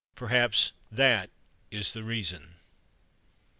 [0.15, 1.29] Perhaps that
[1.69, 2.55] is the reason!